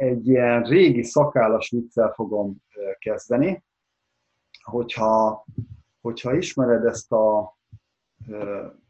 [0.00, 2.56] egy ilyen régi szakállas viccel fogom
[2.98, 3.64] kezdeni,
[4.62, 5.44] hogyha,
[6.00, 7.56] hogyha ismered ezt a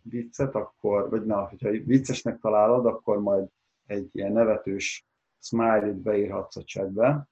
[0.03, 3.49] viccet, akkor, vagy na, hogyha viccesnek találod, akkor majd
[3.87, 5.07] egy ilyen nevetős
[5.39, 7.29] smiley-t beírhatsz a chatbe.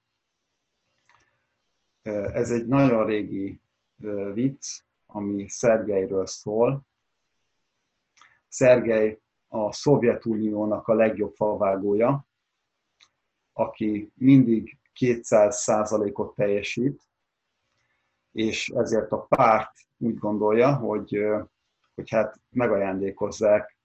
[2.33, 3.61] Ez egy nagyon régi
[4.33, 6.81] vicc, ami Szergeiről szól.
[8.47, 12.27] Szergei a Szovjetuniónak a legjobb favágója,
[13.59, 17.01] aki mindig 200%-ot teljesít,
[18.31, 21.19] és ezért a párt úgy gondolja, hogy,
[21.95, 23.77] hogy hát megajándékozzák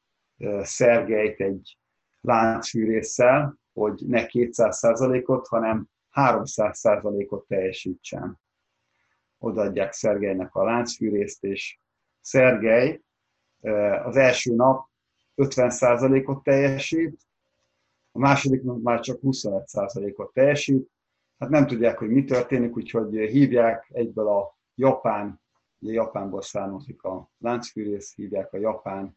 [0.63, 1.79] Szergejt egy
[2.21, 8.41] láncfűrésszel, hogy ne 200%-ot, hanem 300%-ot teljesítsen.
[9.39, 11.79] Odaadják Szergejnek a láncfűrészt, és
[12.21, 13.03] Szergej
[14.05, 14.89] az első nap
[15.37, 17.25] 50%-ot teljesít,
[18.17, 20.91] a második nap már csak 25%-ot teljesít.
[21.39, 25.41] Hát nem tudják, hogy mi történik, úgyhogy hívják egyből a japán,
[25.79, 29.17] ugye Japánból származik a láncfűrész, hívják a japán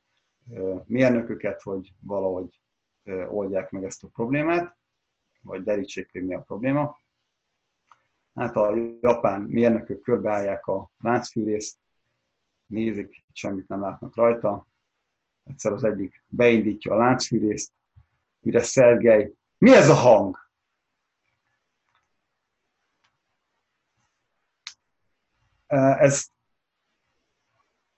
[0.86, 2.62] mérnököket, hogy valahogy
[3.28, 4.78] oldják meg ezt a problémát,
[5.42, 7.00] vagy derítsék, hogy mi a probléma.
[8.34, 11.78] Hát a japán mérnökök körbeállják a láncfűrészt,
[12.66, 14.68] nézik, semmit nem látnak rajta.
[15.44, 17.76] Egyszer az egyik beindítja a láncfűrészt,
[18.40, 20.38] mire Szergej, mi ez a hang?
[25.98, 26.28] Ez,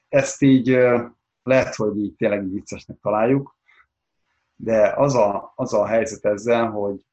[0.08, 0.78] ezt így
[1.44, 3.58] lehet, hogy így tényleg viccesnek találjuk,
[4.56, 7.06] de az a, az a helyzet ezzel, hogy,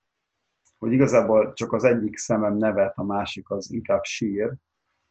[0.79, 4.55] hogy igazából csak az egyik szemem nevet, a másik az inkább sír,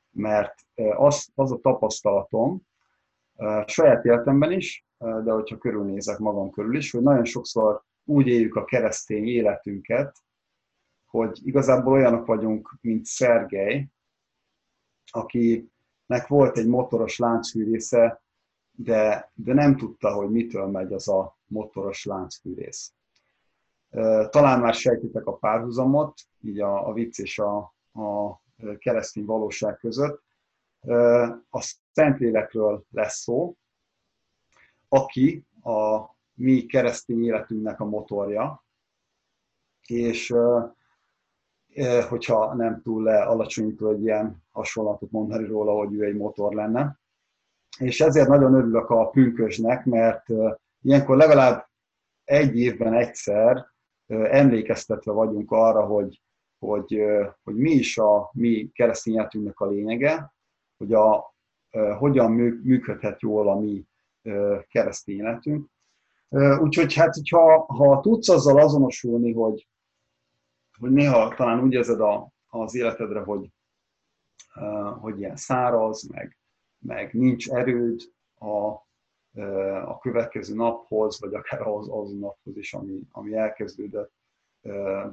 [0.10, 0.54] mert
[0.96, 2.62] az, az a tapasztalatom,
[3.66, 8.66] saját életemben is, de hogyha körülnézek magam körül is, hogy nagyon sokszor úgy éljük a
[8.66, 10.24] keresztény életünket,
[11.06, 13.88] hogy igazából olyanok vagyunk, mint Szergej,
[15.12, 18.22] akinek volt egy motoros láncfűrésze,
[18.72, 22.94] de, de nem tudta, hogy mitől megy az a motoros láncfűrész.
[24.30, 27.58] Talán már sejtitek a párhuzamot, így a, a vicc és a,
[28.02, 28.42] a
[28.78, 30.24] keresztény valóság között.
[31.50, 33.56] A Szentlélekről lesz szó,
[34.88, 38.66] aki a mi keresztény életünknek a motorja,
[39.88, 40.34] és
[42.10, 47.00] hogyha nem túl alacsonyító egy ilyen hasonlatot mondani róla, hogy ő egy motor lenne.
[47.80, 50.26] És ezért nagyon örülök a pünkösnek, mert
[50.82, 51.68] ilyenkor legalább
[52.24, 53.66] egy évben egyszer
[54.08, 56.22] emlékeztetve vagyunk arra, hogy,
[56.60, 57.02] hogy,
[57.44, 60.34] hogy mi is a mi keresztény életünknek a lényege,
[60.78, 61.36] hogy a,
[61.98, 62.32] hogyan
[62.64, 63.86] működhet jól a mi
[64.68, 65.70] keresztény életünk,
[66.60, 69.68] Úgyhogy hát, hogyha, ha tudsz azzal azonosulni, hogy,
[70.80, 73.50] hogy néha talán úgy érzed a, az életedre, hogy,
[75.00, 76.38] hogy ilyen száraz, meg,
[76.80, 78.02] meg nincs erőd
[78.36, 78.86] a,
[79.86, 84.14] a következő naphoz, vagy akár az, az naphoz is, ami, ami elkezdődött,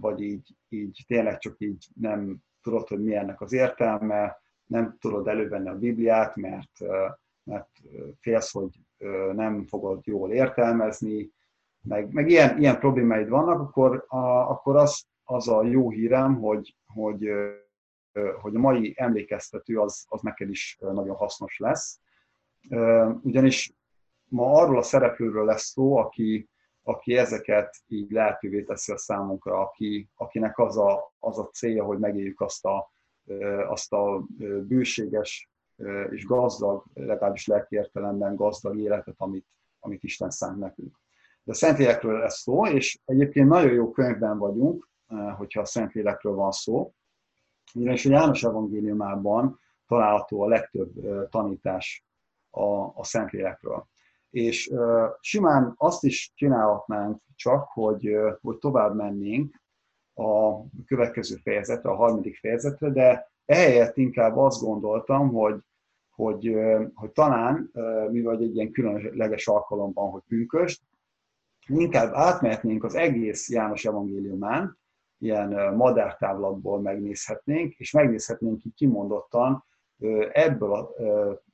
[0.00, 5.28] vagy így, így tényleg csak így nem tudod, hogy mi ennek az értelme, nem tudod
[5.28, 6.78] elővenni a Bibliát, mert,
[7.42, 7.68] mert
[8.20, 8.80] félsz, hogy
[9.32, 11.30] nem fogod jól értelmezni,
[11.82, 16.76] meg, meg ilyen, ilyen problémáid vannak, akkor, a, akkor az, az a jó hírem, hogy,
[16.86, 17.30] hogy,
[18.40, 22.00] hogy a mai emlékeztető az, az neked is nagyon hasznos lesz.
[23.22, 23.72] Ugyanis
[24.24, 26.48] ma arról a szereplőről lesz szó, aki,
[26.82, 31.98] aki ezeket így lehetővé teszi a számunkra, aki, akinek az a, az a célja, hogy
[31.98, 32.92] megéljük azt a,
[33.68, 34.26] azt a
[34.62, 35.51] bőséges
[36.10, 39.46] és gazdag, legalábbis lelki értelemben gazdag életet, amit,
[39.80, 41.00] amit Isten szánt nekünk.
[41.42, 44.88] De a Szentlélekről lesz szó, és egyébként nagyon jó könyvben vagyunk,
[45.36, 46.94] hogyha a Szentlélekről van szó,
[47.74, 50.92] ugyanis a János evangéliumában található a legtöbb
[51.28, 52.06] tanítás
[52.50, 53.86] a, a Szentlélekről.
[54.30, 59.62] És uh, simán azt is csinálhatnánk csak, hogy, hogy tovább mennénk
[60.14, 65.60] a következő fejezetre, a harmadik fejezetre, de ehelyett inkább azt gondoltam, hogy
[66.14, 66.56] hogy,
[66.94, 67.70] hogy talán,
[68.10, 70.82] mivel egy ilyen különleges alkalomban, hogy pünköst,
[71.66, 74.78] inkább átmehetnénk az egész János evangéliumán,
[75.18, 79.64] ilyen madártávlatból megnézhetnénk, és megnézhetnénk ki kimondottan
[80.32, 80.90] ebből a,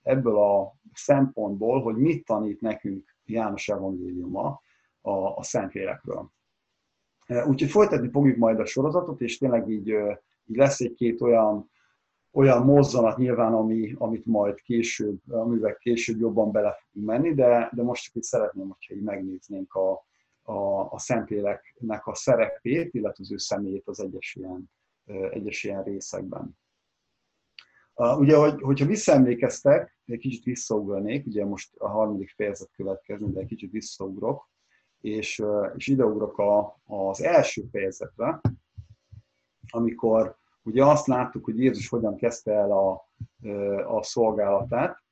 [0.02, 4.60] ebből a szempontból, hogy mit tanít nekünk János evangéliuma
[5.00, 6.30] a, a Szentlélekről.
[7.26, 9.88] Úgyhogy folytatni fogjuk majd a sorozatot, és tényleg így,
[10.44, 11.70] így lesz egy-két olyan
[12.32, 17.82] olyan mozzanat nyilván, ami, amit majd később, amivel később jobban bele fogunk menni, de, de
[17.82, 20.06] most csak itt szeretném, hogyha így megnéznénk a,
[20.42, 24.70] a, a Szentléleknek a szerepét, illetve az ő személyét az egyes ilyen,
[25.30, 26.58] egyes ilyen részekben.
[27.94, 33.46] Ugye, hogy, hogyha visszaemlékeztek, egy kicsit visszaugranék, ugye most a harmadik fejezet következni, de egy
[33.46, 34.50] kicsit visszaugrok,
[35.00, 35.42] és,
[35.76, 38.40] és ideugrok a, az első fejezetre,
[39.70, 43.08] amikor ugye azt láttuk, hogy Jézus hogyan kezdte el a,
[43.96, 45.02] a szolgálatát.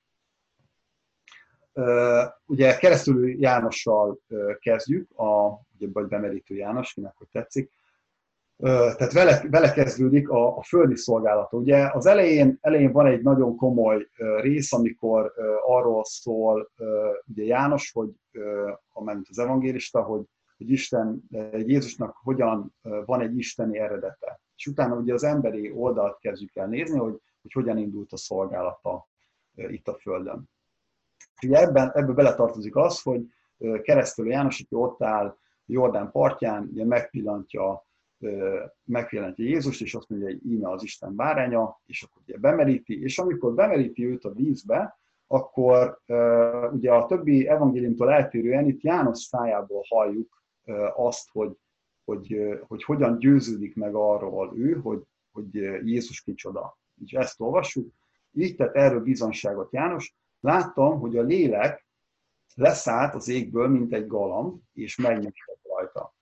[2.46, 4.18] Ugye keresztül Jánossal
[4.60, 7.70] kezdjük, a, ugye, vagy bemerítő János, kinek hogy tetszik,
[8.58, 11.56] tehát vele, vele kezdődik a, a földi szolgálata.
[11.56, 14.08] Ugye az elején, elején van egy nagyon komoly
[14.40, 15.32] rész, amikor
[15.66, 16.70] arról szól
[17.26, 18.10] ugye János, hogy
[18.92, 20.22] amint az evangélista, hogy,
[20.56, 21.22] hogy Isten,
[21.52, 24.40] Jézusnak hogyan van egy isteni eredete.
[24.56, 29.06] És utána ugye az emberi oldalt kezdjük el nézni, hogy, hogy hogyan indult a szolgálata
[29.54, 30.48] itt a Földön.
[31.42, 33.26] Ugye ebben, ebbe beletartozik az, hogy
[33.82, 35.36] keresztül János, aki ott áll
[35.66, 37.84] Jordán partján, ugye megpillantja
[38.84, 43.18] megjelenti Jézust, és azt mondja, hogy íme az Isten báránya, és akkor ugye bemeríti, és
[43.18, 46.00] amikor bemeríti őt a vízbe, akkor
[46.72, 50.42] ugye a többi evangéliumtól eltérően itt János szájából halljuk
[50.94, 51.56] azt, hogy,
[52.06, 55.54] hogy, hogy hogyan győződik meg arról ő, hogy, hogy
[55.84, 56.78] Jézus kicsoda.
[57.04, 57.92] És ezt olvassuk.
[58.32, 60.14] Így tett erről bizonságot János.
[60.40, 61.86] Láttam, hogy a lélek
[62.54, 66.14] leszállt az égből, mint egy galamb, és megnyugtatott rajta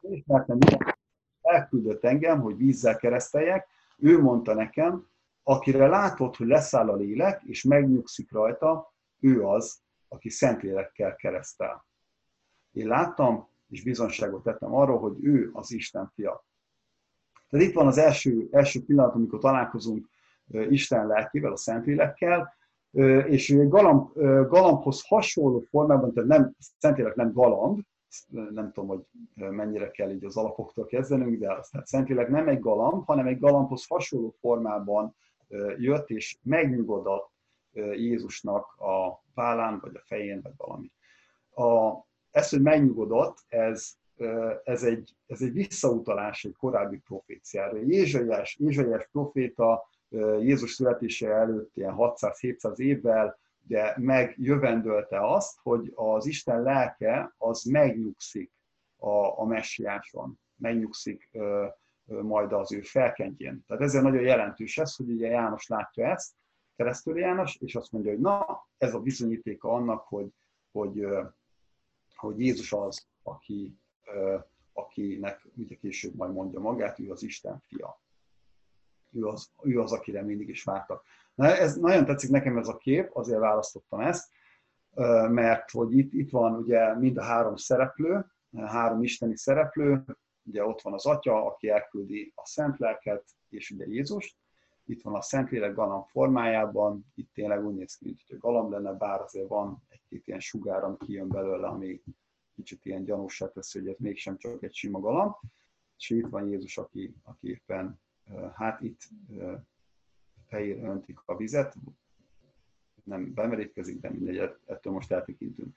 [0.00, 0.58] ismertem,
[1.42, 5.08] elküldött engem, hogy vízzel kereszteljek, ő mondta nekem,
[5.42, 11.86] akire látod, hogy leszáll a lélek, és megnyugszik rajta, ő az, aki Szentlélekkel keresztel.
[12.72, 16.44] Én láttam, és bizonságot tettem arról, hogy ő az Isten fia.
[17.48, 20.08] Tehát itt van az első, első pillanat, amikor találkozunk
[20.68, 22.54] Isten lelkével, a Szentlélekkel,
[23.26, 24.12] és galamb,
[24.48, 27.80] galambhoz hasonló formában, tehát nem, Szentlélek nem galamb,
[28.28, 32.60] nem tudom, hogy mennyire kell így az alapoktól kezdenünk, de az, tehát Szentlélek nem egy
[32.60, 35.16] galamb, hanem egy galambhoz hasonló formában
[35.76, 37.30] jött, és megnyugodott
[37.72, 40.92] Jézusnak a vállán, vagy a fején, vagy valami.
[41.50, 41.98] A,
[42.30, 43.92] ez, hogy megnyugodott, ez,
[44.64, 47.76] ez, egy, ez egy visszautalás egy korábbi proféciára.
[47.76, 49.88] Jézsaiás, Jézsaiás proféta
[50.40, 58.52] Jézus születése előtt ilyen 600-700 évvel de megjövendölte azt, hogy az Isten lelke az megnyugszik
[58.96, 61.66] a, a messiáson, megnyugszik ö,
[62.06, 63.64] ö, majd az ő felkentjén.
[63.66, 66.32] Tehát ezzel nagyon jelentős ez, hogy ugye János látja ezt,
[66.76, 70.28] keresztül János, és azt mondja, hogy na, ez a bizonyítéka annak, hogy,
[70.72, 71.06] hogy,
[72.20, 73.78] hogy Jézus az, aki,
[74.72, 78.00] akinek ugye később majd mondja magát, ő az Isten fia.
[79.10, 81.04] Ő az, ő az akire mindig is vártak.
[81.34, 84.30] Na, ez nagyon tetszik nekem ez a kép, azért választottam ezt,
[85.28, 88.26] mert hogy itt, itt van ugye mind a három szereplő,
[88.56, 90.04] három isteni szereplő,
[90.42, 94.36] ugye ott van az Atya, aki elküldi a Szent Lelket, és ugye Jézust,
[94.90, 98.92] itt van a Szentlélek galamb formájában, itt tényleg úgy néz ki, mint hogy galamb lenne,
[98.92, 102.02] bár azért van egy-két ilyen sugár, ami kijön belőle, ami
[102.54, 105.34] kicsit ilyen gyanúsá teszi, hogy ez mégsem csak egy sima galamb,
[105.96, 108.00] és itt van Jézus, aki, aki éppen,
[108.54, 109.00] hát itt
[110.46, 111.76] fejére öntik a vizet,
[113.04, 115.76] nem bemerítkezik, de mindegy, ettől most eltekintünk.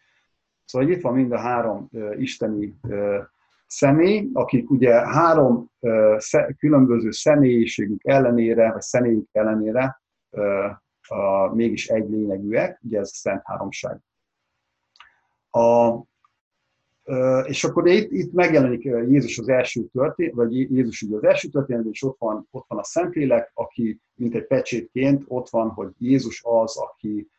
[0.66, 2.80] Szóval itt van mind a három isteni
[3.74, 5.72] személy, akik ugye három
[6.58, 14.00] különböző személyiségük ellenére, vagy személyük ellenére uh, mégis egy lényegűek, ugye ez a Szent Háromság.
[15.50, 15.94] A,
[17.46, 21.86] és akkor itt, itt megjelenik Jézus az első történet, vagy Jézus ugye az első történet,
[21.86, 26.42] és ott van, ott van a Szentlélek, aki mint egy pecsétként ott van, hogy Jézus
[26.46, 27.30] az, aki,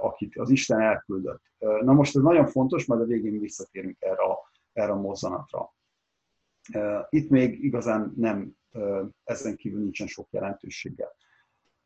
[0.00, 1.42] akit az Isten elküldött.
[1.58, 4.47] Na most ez nagyon fontos, majd a végén visszatérünk erre a,
[4.78, 5.74] erre a mozzanatra.
[7.08, 8.52] Itt még igazán nem,
[9.24, 11.08] ezen kívül nincsen sok jelentősége.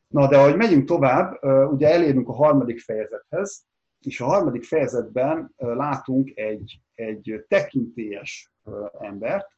[0.06, 3.66] Na, de ahogy megyünk tovább, ugye elérünk a harmadik fejezethez,
[4.00, 8.52] és a harmadik fejezetben látunk egy, egy tekintélyes
[8.98, 9.48] embert,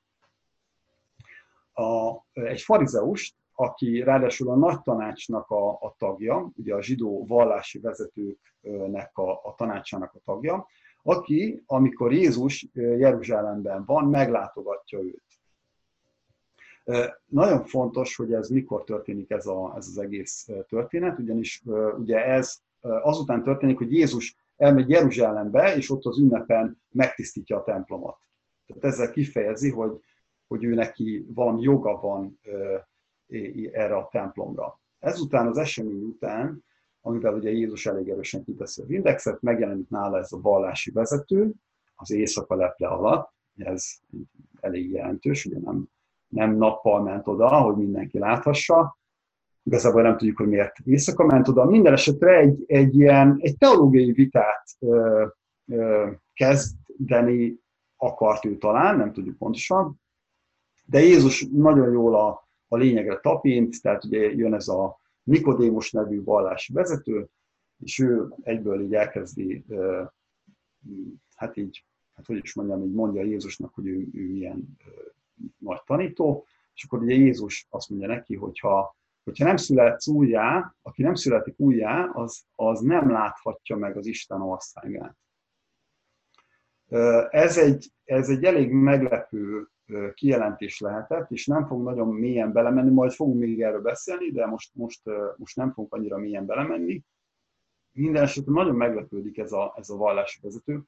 [1.73, 7.79] a, egy farizeust, aki ráadásul a nagy tanácsnak a, a tagja, ugye a zsidó vallási
[7.79, 10.67] vezetőknek a, a tanácsának a tagja,
[11.07, 15.23] aki, amikor Jézus Jeruzsálemben van, meglátogatja őt.
[17.27, 21.63] Nagyon fontos, hogy ez mikor történik ez, a, ez az egész történet, ugyanis
[21.99, 28.17] ugye ez azután történik, hogy Jézus elmegy Jeruzsálembe, és ott az ünnepen megtisztítja a templomot.
[28.67, 30.01] Tehát ezzel kifejezi, hogy,
[30.47, 32.41] hogy ő neki van joga van
[33.73, 34.81] erre a templomra.
[34.99, 36.65] Ezután, az esemény után,
[37.07, 41.53] amivel ugye Jézus elég erősen kiteszi az indexet, megjelenik nála ez a vallási vezető,
[41.95, 43.85] az éjszaka leple alatt, ez
[44.61, 45.89] elég jelentős, ugye nem,
[46.29, 48.99] nem nappal ment oda, hogy mindenki láthassa,
[49.63, 51.65] igazából nem tudjuk, hogy miért éjszaka ment oda.
[51.65, 55.27] Minden esetre egy, egy ilyen egy teológiai vitát ö,
[55.67, 57.59] ö, kezdeni
[57.97, 60.01] akart ő talán, nem tudjuk pontosan,
[60.85, 66.23] de Jézus nagyon jól a, a lényegre tapint, tehát ugye jön ez a Nikodémus nevű
[66.23, 67.29] vallási vezető,
[67.79, 69.65] és ő egyből így elkezdi,
[71.35, 74.79] hát így, hát hogy is mondjam, így mondja Jézusnak, hogy ő, ő milyen
[75.59, 81.03] nagy tanító, és akkor ugye Jézus azt mondja neki, hogyha, hogyha nem születsz újjá, aki
[81.03, 85.17] nem születik újjá, az, az nem láthatja meg az Isten országát.
[87.31, 89.69] Ez egy, ez egy elég meglepő
[90.15, 94.71] kijelentés lehetett, és nem fogunk nagyon mélyen belemenni, majd fogunk még erről beszélni, de most,
[94.75, 95.03] most,
[95.37, 97.03] most nem fogunk annyira mélyen belemenni.
[97.93, 100.83] Minden esetre nagyon meglepődik ez a, ez a vallási vezető,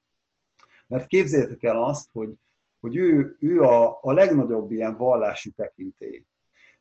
[0.87, 2.35] mert képzeljétek el azt, hogy,
[2.81, 6.25] hogy ő, ő a, a legnagyobb ilyen vallási tekintély.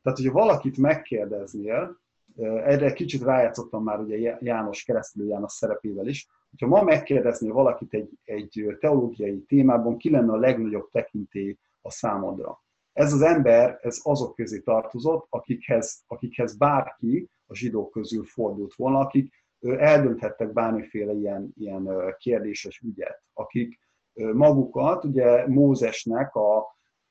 [0.01, 1.99] Tehát, hogyha valakit megkérdeznél,
[2.43, 8.09] erre kicsit rájátszottam már ugye János, keresztül János szerepével is, hogyha ma megkérdeznél valakit egy,
[8.23, 12.63] egy teológiai témában, ki lenne a legnagyobb tekintély a számodra.
[12.93, 18.99] Ez az ember, ez azok közé tartozott, akikhez, akikhez bárki a zsidók közül fordult volna,
[18.99, 23.79] akik eldönthettek bármiféle ilyen, ilyen kérdéses ügyet, akik
[24.13, 26.57] magukat, ugye Mózesnek, a,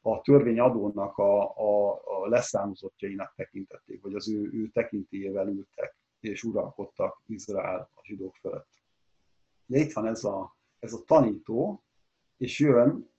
[0.00, 7.22] a törvényadónak a, a, a leszámozottjainak tekintették, vagy az ő, ő tekintélyével ültek és uralkodtak
[7.26, 8.68] Izrael a zsidók fölött.
[9.66, 11.82] De itt van ez a, ez a tanító,
[12.36, 13.10] és jön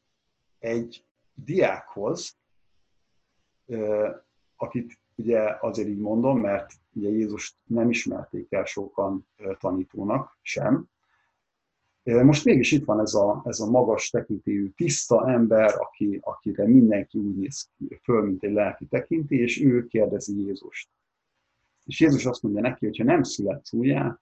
[0.60, 2.38] egy diákhoz,
[4.56, 9.28] akit ugye azért így mondom, mert ugye Jézus nem ismerték el sokan
[9.60, 10.90] tanítónak sem.
[12.04, 17.18] Most mégis itt van ez a, ez a magas tekintélyű, tiszta ember, aki, akire mindenki
[17.18, 17.70] úgy néz
[18.04, 20.90] föl, mint egy lelki tekintély, és ő kérdezi Jézust.
[21.86, 24.20] És Jézus azt mondja neki, hogy ha nem születsz újjá,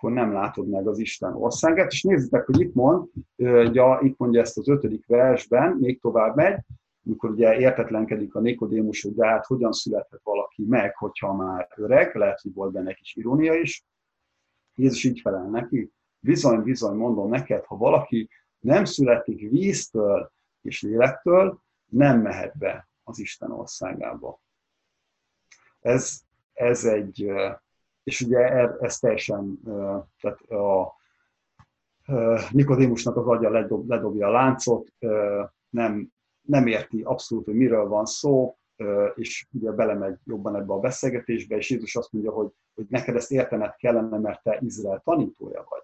[0.00, 1.90] akkor nem látod meg az Isten országát.
[1.90, 6.58] És nézzétek, hogy itt mond, ugye, itt mondja ezt az ötödik versben, még tovább megy,
[7.06, 12.14] amikor ugye értetlenkedik a Nikodémus, hogy de hát hogyan születhet valaki meg, hogyha már öreg,
[12.14, 13.84] lehet, hogy volt benne kis irónia is.
[14.74, 18.28] Jézus így felel neki, bizony, bizony, mondom neked, ha valaki
[18.58, 24.40] nem születik víztől és lélektől, nem mehet be az Isten országába.
[25.80, 26.20] Ez,
[26.52, 27.32] ez egy,
[28.02, 28.38] és ugye
[28.80, 29.60] ez teljesen,
[30.20, 30.98] tehát a
[32.50, 34.92] Nikodémusnak az agya ledob, ledobja a láncot,
[35.70, 36.12] nem
[36.50, 38.58] nem érti abszolút, hogy miről van szó,
[39.14, 43.30] és ugye belemegy jobban ebbe a beszélgetésbe, és Jézus azt mondja, hogy, hogy neked ezt
[43.30, 45.82] értened kellene, mert te Izrael tanítója vagy.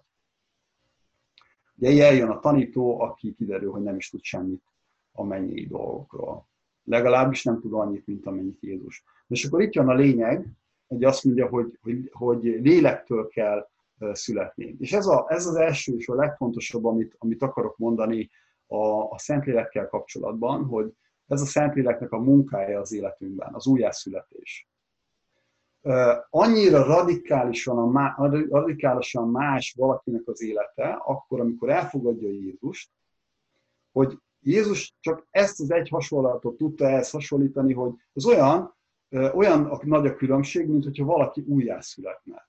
[1.75, 4.63] Ugye eljön a tanító, aki kiderül, hogy nem is tud semmit
[5.11, 6.47] a mennyei dolgokról.
[6.83, 9.03] Legalábbis nem tud annyit, mint amennyit Jézus.
[9.27, 10.47] És akkor itt jön a lényeg,
[10.87, 13.67] hogy azt mondja, hogy, hogy, hogy lélektől kell
[14.11, 14.75] születni.
[14.79, 18.29] És ez, a, ez az első és a legfontosabb, amit, amit akarok mondani
[18.67, 20.93] a, a Szentlélekkel kapcsolatban, hogy
[21.27, 24.69] ez a Szentléleknek a munkája az életünkben, az újjászületés.
[26.29, 28.15] Annyira radikálisan, a má,
[28.49, 32.91] radikálisan más valakinek az élete, akkor, amikor elfogadja Jézust,
[33.91, 38.76] hogy Jézus csak ezt az egy hasonlatot tudta ehhez hasonlítani, hogy az olyan,
[39.11, 42.47] olyan nagy a különbség, mint hogyha valaki újjászületne.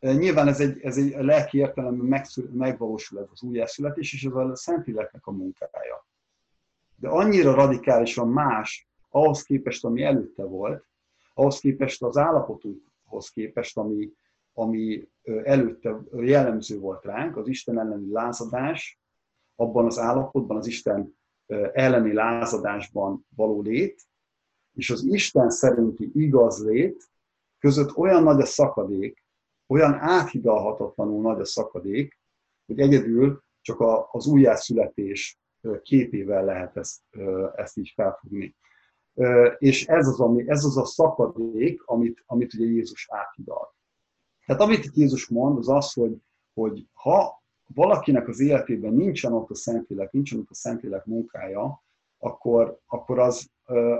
[0.00, 5.26] Nyilván ez egy, ez egy lelki értelemben megvalósul ez az újjászületés, és ez a Szentléleknek
[5.26, 6.06] a munkája.
[6.96, 10.84] De annyira radikálisan más ahhoz képest, ami előtte volt,
[11.34, 14.12] ahhoz képest az állapotunkhoz képest, ami,
[14.52, 15.08] ami
[15.42, 18.98] előtte jellemző volt ránk, az Isten elleni lázadás,
[19.56, 21.16] abban az állapotban, az Isten
[21.72, 24.02] elleni lázadásban való lét,
[24.74, 27.08] és az Isten szerinti igaz lét
[27.58, 29.24] között olyan nagy a szakadék,
[29.66, 32.18] olyan áthidalhatatlanul nagy a szakadék,
[32.66, 35.38] hogy egyedül csak a, az újjászületés
[35.82, 37.00] képével lehet ezt,
[37.54, 38.56] ezt így felfogni.
[39.58, 43.74] És ez az, ami, ez az a szakadék, amit, amit ugye Jézus áthidal.
[44.46, 46.16] Tehát amit itt Jézus mond, az az, hogy,
[46.54, 47.42] hogy ha
[47.74, 51.83] valakinek az életében nincsen ott a Szentlélek, nincsen ott a Szentlélek munkája,
[52.24, 53.50] akkor, akkor, az,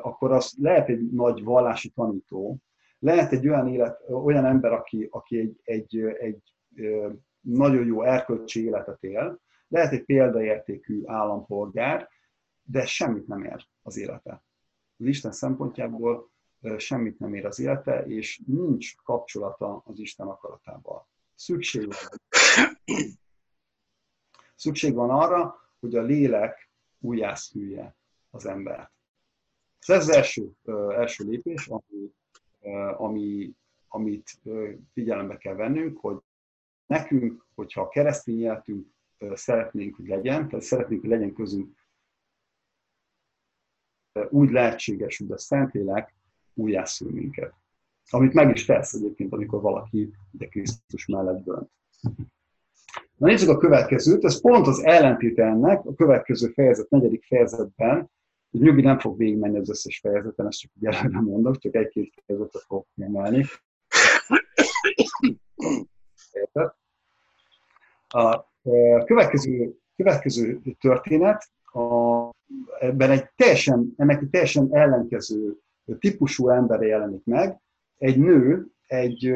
[0.02, 2.58] akkor az lehet egy nagy vallási tanító,
[2.98, 6.42] lehet egy olyan, élet, olyan ember, aki, aki egy, egy, egy
[7.40, 12.08] nagyon jó erkölcsi életet él, lehet egy példaértékű állampolgár,
[12.62, 14.42] de semmit nem ér az élete.
[14.98, 16.30] Az Isten szempontjából
[16.76, 21.08] semmit nem ér az élete, és nincs kapcsolata az Isten akaratával.
[21.34, 21.88] Szükség
[24.54, 27.96] Szükség van arra, hogy a lélek újjászülje
[28.34, 28.92] az embert.
[29.86, 30.50] Ez az első,
[30.96, 32.10] első lépés, ami,
[32.96, 33.52] ami,
[33.88, 34.40] amit
[34.92, 36.18] figyelembe kell vennünk, hogy
[36.86, 38.86] nekünk, hogyha a keresztény életünk
[39.32, 41.76] szeretnénk, hogy legyen, tehát szeretnénk, hogy legyen közünk
[44.28, 46.14] úgy lehetséges, hogy a Szentlélek
[46.54, 47.54] újjászül minket.
[48.10, 51.70] Amit meg is tesz egyébként, amikor valaki de Krisztus mellett dönt.
[53.16, 58.10] Na nézzük a következőt, ez pont az ellentét ennek, a következő fejezet, negyedik fejezetben,
[58.58, 62.86] nyugi nem fog végigmenni az összes fejezeten, ezt csak jelenre mondok, csak egy-két fejezetet fogok
[62.94, 63.44] kiemelni.
[68.08, 68.44] A
[69.04, 72.30] következő, következő történet, a,
[72.78, 75.56] ebben egy teljesen, ennek egy teljesen ellenkező
[75.98, 77.60] típusú ember jelenik meg,
[77.98, 79.34] egy nő, egy,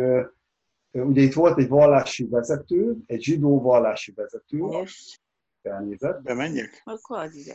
[0.90, 4.58] ugye itt volt egy vallási vezető, egy zsidó vallási vezető,
[5.68, 6.22] felnézett.
[6.22, 6.82] Bemenjek?
[6.84, 7.54] Akkor az ide.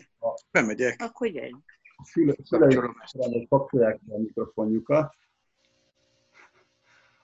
[0.51, 1.01] Bemegyek.
[1.01, 1.49] Akkor gyere.
[2.43, 5.13] Szüleik kapcsolják a mikrofonjukat.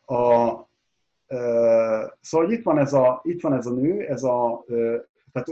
[0.05, 0.67] A,
[2.22, 4.63] Szóval itt van ez a, itt van ez a nő, ez a,
[5.31, 5.50] tehát,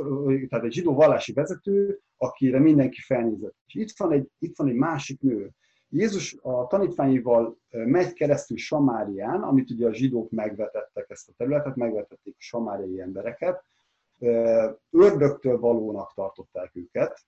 [0.50, 3.56] tehát egy zsidó vallási vezető, akire mindenki felnézett.
[3.65, 5.50] És itt van egy, itt van egy másik nő.
[5.89, 12.36] Jézus a tanítványival megy keresztül Samárián, amit ugye a zsidók megvetettek ezt a területet, megvetették
[12.38, 13.63] a samáriai embereket,
[14.92, 17.26] ördögtől valónak tartották őket.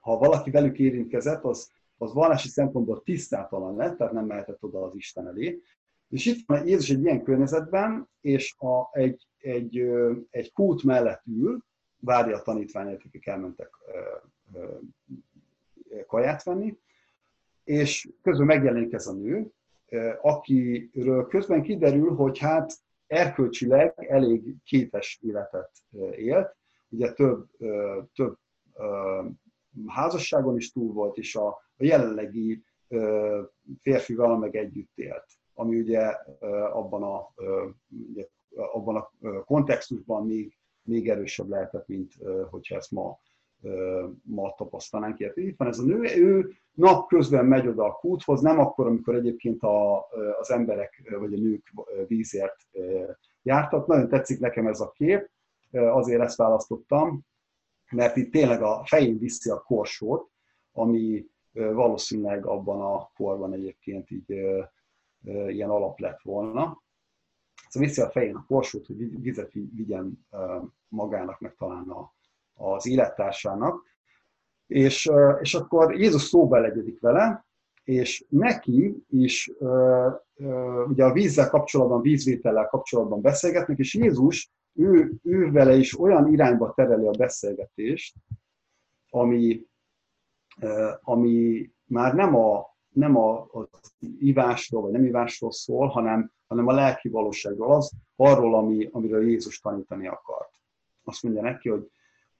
[0.00, 4.94] Ha valaki velük érintkezett, az, az vallási szempontból tisztátalan lett, tehát nem mehetett oda az
[4.94, 5.62] Isten elé.
[6.08, 9.90] És itt van Jézus egy ilyen környezetben, és a, egy, egy,
[10.30, 11.64] egy kút mellett ül,
[11.98, 13.70] várja a tanítványait, akik elmentek
[16.06, 16.78] kaját venni,
[17.64, 19.52] és közben megjelenik ez a nő,
[20.22, 22.74] akiről közben kiderül, hogy hát
[23.12, 25.70] erkölcsileg elég kétes életet
[26.16, 26.56] élt,
[26.88, 27.46] ugye több,
[28.14, 28.38] több
[29.86, 32.64] házasságon is túl volt, és a, a jelenlegi
[33.80, 35.26] férfival meg együtt élt.
[35.54, 36.16] Ami ugye
[36.72, 37.32] abban a,
[38.54, 39.10] abban a
[39.44, 42.12] kontextusban még, még erősebb lehetett, mint
[42.50, 43.18] hogyha ezt ma,
[44.22, 45.18] ma tapasztalnánk.
[45.34, 49.62] Itt van ez a nő, ő napközben megy oda a kúthoz, nem akkor, amikor egyébként
[49.62, 50.06] a,
[50.40, 51.72] az emberek vagy a nők
[52.06, 52.56] vízért
[53.42, 53.86] jártak.
[53.86, 55.30] Nagyon tetszik nekem ez a kép,
[55.70, 57.24] azért ezt választottam,
[57.90, 60.30] mert itt tényleg a fején viszi a korsót,
[60.72, 64.30] ami valószínűleg abban a korban egyébként így
[65.46, 66.82] ilyen alap lett volna.
[67.68, 70.26] Szóval viszi a fején a korsót, hogy vizet vigyen
[70.88, 72.12] magának, meg talán a,
[72.62, 73.90] az élettársának.
[74.66, 77.46] És, és akkor Jézus szóba legyedik vele,
[77.84, 79.52] és neki is
[80.88, 86.72] ugye a vízzel kapcsolatban, vízvétellel kapcsolatban beszélgetnek, és Jézus ő, ő vele is olyan irányba
[86.74, 88.14] tereli a beszélgetést,
[89.10, 89.66] ami,
[91.00, 93.68] ami már nem a, nem a, az
[94.18, 99.60] ivásról, vagy nem ivásról szól, hanem, hanem a lelki valóságról, az arról, ami, amiről Jézus
[99.60, 100.50] tanítani akart.
[101.04, 101.90] Azt mondja neki, hogy,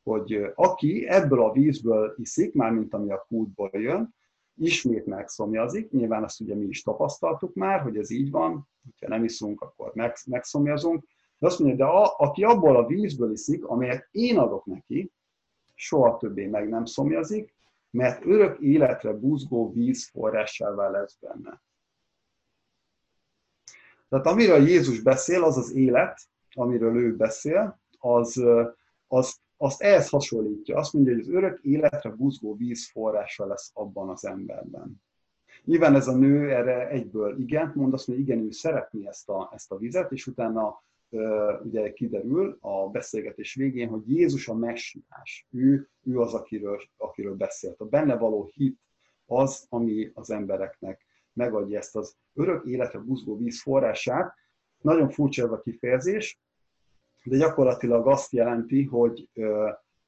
[0.03, 4.15] hogy aki ebből a vízből iszik, mármint ami a kútból jön,
[4.57, 9.25] ismét megszomjazik, nyilván azt ugye mi is tapasztaltuk már, hogy ez így van, hogyha nem
[9.25, 9.93] iszunk, akkor
[10.27, 11.05] megszomjazunk,
[11.39, 15.13] de azt mondja, de a, aki abból a vízből iszik, amelyet én adok neki,
[15.75, 17.55] soha többé meg nem szomjazik,
[17.91, 21.63] mert örök életre buzgó víz forrásává lesz benne.
[24.09, 26.21] Tehát amiről Jézus beszél, az az élet,
[26.55, 28.43] amiről ő beszél, az,
[29.07, 30.77] az, azt ehhez hasonlítja.
[30.77, 35.03] Azt mondja, hogy az örök életre buzgó víz forrása lesz abban az emberben.
[35.65, 39.51] Nyilván ez a nő erre egyből igent mond, azt mondja, igen, ő szeretné ezt a,
[39.55, 40.83] ezt a vizet, és utána
[41.63, 45.47] ugye kiderül a beszélgetés végén, hogy Jézus a messiás.
[45.51, 47.81] Ő, ő az, akiről, akiről beszélt.
[47.81, 48.81] A benne való hit
[49.27, 54.35] az, ami az embereknek megadja ezt az örök életre buzgó víz forrását.
[54.81, 56.41] Nagyon furcsa ez a kifejezés,
[57.25, 59.29] de gyakorlatilag azt jelenti, hogy,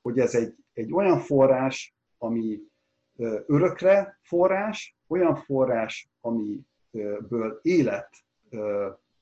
[0.03, 2.61] hogy ez egy, egy olyan forrás, ami
[3.46, 8.11] örökre forrás, olyan forrás, amiből élet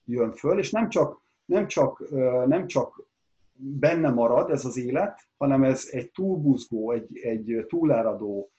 [0.04, 2.10] jön föl, és nem csak nem csak,
[2.46, 3.06] nem csak
[3.54, 8.50] benne marad ez az élet, hanem ez egy túlbuzgó, egy, egy túláradó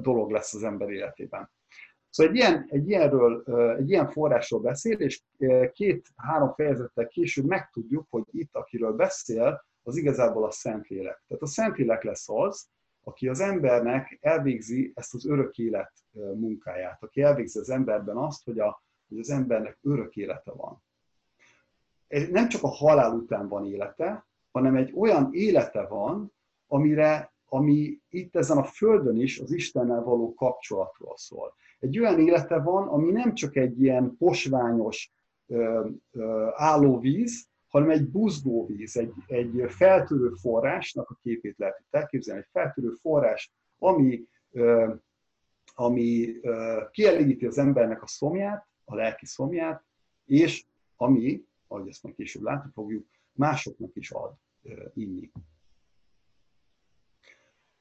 [0.00, 1.50] dolog lesz az ember életében.
[2.12, 3.44] Szóval egy, ilyen, egy, ilyenről,
[3.78, 5.20] egy ilyen forrásról beszél, és
[5.72, 11.22] két-három fejezettel később megtudjuk, hogy itt, akiről beszél, az igazából a Szentlélek.
[11.28, 12.66] Tehát a Szentlélek lesz az,
[13.04, 18.58] aki az embernek elvégzi ezt az örök élet munkáját, aki elvégzi az emberben azt, hogy,
[18.58, 20.82] a, hogy az embernek örök élete van
[22.12, 26.32] nem csak a halál után van élete, hanem egy olyan élete van,
[26.66, 31.54] amire, ami itt ezen a földön is az Istennel való kapcsolatról szól.
[31.82, 35.12] Egy olyan élete van, ami nem csak egy ilyen posványos
[35.46, 42.40] ö, ö, állóvíz, hanem egy buzgóvíz, egy, egy feltörő forrásnak a képét lehet itt elképzelni,
[42.40, 44.94] egy feltörő forrás, ami, ö,
[45.74, 49.84] ami ö, kielégíti az embernek a szomját, a lelki szomját,
[50.24, 50.64] és
[50.96, 54.32] ami, ahogy ezt meg később látni fogjuk, másoknak is ad
[54.94, 55.30] inni.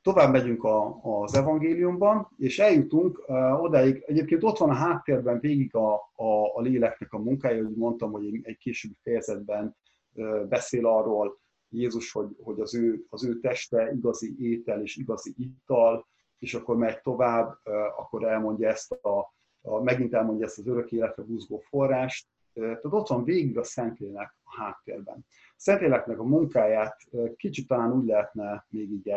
[0.01, 5.75] Tovább megyünk a, az evangéliumban, és eljutunk uh, odáig, egyébként ott van a háttérben végig
[5.75, 9.75] a, a, a léleknek a munkája, hogy mondtam, hogy egy későbbi fejezetben
[10.13, 15.33] uh, beszél arról Jézus, hogy, hogy az, ő, az ő teste igazi étel és igazi
[15.37, 16.07] ital,
[16.39, 20.91] és akkor megy tovább, uh, akkor elmondja ezt a, a, megint elmondja ezt az örök
[20.91, 25.25] életre húzgó forrást, tehát ott van végig a Szentlélek a háttérben.
[25.29, 26.97] A Szentléleknek a munkáját
[27.35, 29.09] kicsit talán úgy lehetne még így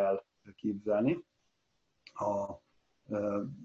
[0.45, 1.25] elképzelni.
[2.15, 2.63] A,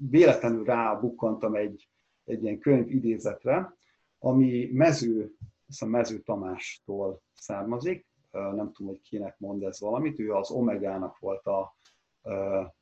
[0.10, 1.90] véletlenül rábukkantam egy,
[2.24, 3.78] egy ilyen könyv idézetre,
[4.20, 5.32] ami mező,
[5.80, 11.46] a mező Tamástól származik, nem tudom, hogy kinek mond ez valamit, ő az Omegának volt
[11.46, 11.78] a,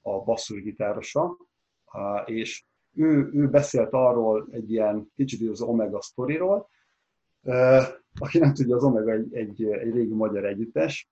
[0.01, 1.37] a basszusgitárosa,
[2.25, 6.69] és ő, ő beszélt arról egy ilyen kicsit az Omega sztoriról,
[8.19, 11.09] aki nem tudja, az Omega egy, egy, egy régi magyar együttes.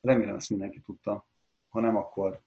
[0.00, 1.26] Remélem ezt mindenki tudta.
[1.68, 2.40] Ha nem, akkor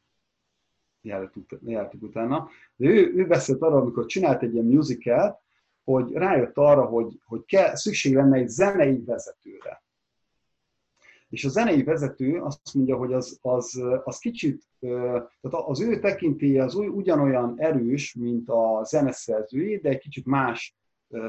[1.02, 2.50] jártuk utána.
[2.76, 5.42] De ő, ő beszélt arról, amikor csinált egy ilyen musical,
[5.84, 9.84] hogy rájött arra, hogy, hogy kell, szükség lenne egy zenei vezetőre.
[11.30, 16.64] És a zenei vezető azt mondja, hogy az, az, az kicsit, tehát az ő tekintélye
[16.64, 20.76] az ugyanolyan erős, mint a zeneszerzői, de egy kicsit más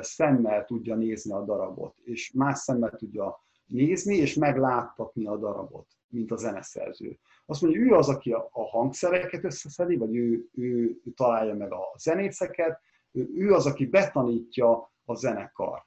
[0.01, 6.31] szemmel tudja nézni a darabot, és más szemmel tudja nézni, és megláttatni a darabot, mint
[6.31, 7.19] a zeneszerző.
[7.47, 11.95] Azt mondja, ő az, aki a, hangszereket összeszedi, vagy ő, ő, ő találja meg a
[11.99, 12.81] zenészeket,
[13.13, 15.87] ő, ő az, aki betanítja a zenekart.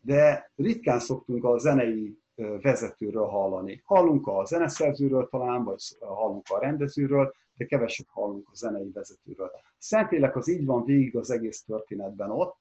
[0.00, 2.18] De ritkán szoktunk a zenei
[2.60, 3.82] vezetőről hallani.
[3.84, 9.50] Hallunk a zeneszerzőről talán, vagy hallunk a rendezőről, de keveset hallunk a zenei vezetőről.
[9.78, 12.56] Szentélek az így van végig az egész történetben ott,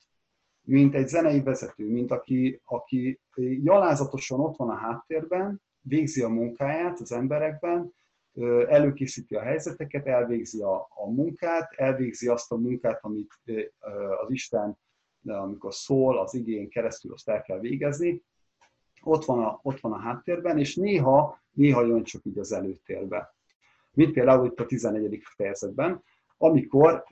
[0.67, 3.19] mint egy zenei vezető, mint aki, aki
[3.63, 7.93] jalázatosan ott van a háttérben, végzi a munkáját az emberekben,
[8.67, 13.33] előkészíti a helyzeteket, elvégzi a, a munkát, elvégzi azt a munkát, amit
[14.21, 14.77] az Isten,
[15.23, 18.23] amikor szól, az igény keresztül azt el kell végezni.
[19.03, 23.35] Ott van a, ott van a háttérben, és néha, néha jön csak így az előtérbe.
[23.91, 25.21] Mint például itt a 14.
[25.35, 26.03] fejezetben,
[26.37, 27.03] amikor,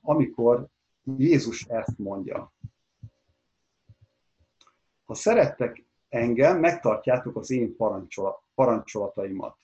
[0.00, 0.66] amikor
[1.16, 2.52] Jézus ezt mondja.
[5.10, 7.76] Ha szerettek engem, megtartjátok az én
[8.54, 9.56] parancsolataimat.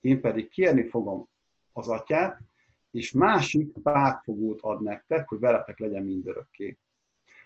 [0.00, 1.28] Én pedig kérni fogom
[1.72, 2.40] az atyát,
[2.90, 6.78] és másik pártfogót ad nektek, hogy veletek legyen mindörökké.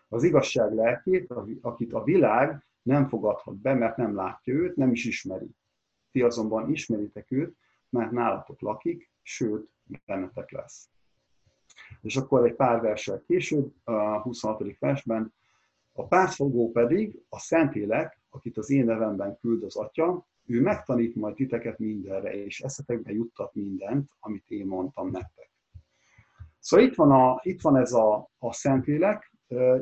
[0.08, 5.04] Az igazság lelkét, akit a világ nem fogadhat be, mert nem látja őt, nem is
[5.04, 5.50] ismeri.
[6.12, 7.56] Ti azonban ismeritek őt,
[7.88, 9.70] mert nálatok lakik, sőt,
[10.06, 10.88] bennetek lesz.
[12.02, 14.78] És akkor egy pár versel később, a 26.
[14.78, 15.32] versben,
[15.98, 21.34] a pártfogó pedig a Szentlélek, akit az én nevemben küld az Atya, ő megtanít majd
[21.34, 25.50] titeket mindenre, és eszetekbe juttat mindent, amit én mondtam nektek.
[26.58, 29.32] Szóval itt van, a, itt van ez a, a Szentlélek.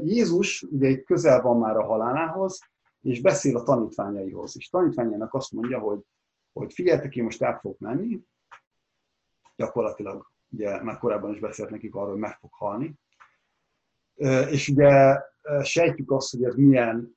[0.02, 2.60] Jézus ugye itt közel van már a halálához,
[3.00, 4.56] és beszél a tanítványaihoz.
[4.56, 6.00] És tanítványának azt mondja, hogy,
[6.52, 8.20] hogy figyeljetek, én most el fogok menni,
[9.56, 12.94] gyakorlatilag, ugye már korábban is beszélt nekik arról, hogy meg fog halni.
[14.50, 15.20] És ugye
[15.62, 17.16] sejtjük azt, hogy ez milyen,